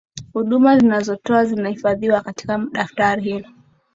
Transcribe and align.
huduma 0.33 0.69
wanazotoa 0.69 1.45
zitahifadhiwa 1.45 2.21
katika 2.21 2.57
daftari 2.71 3.23
hilo 3.23 3.47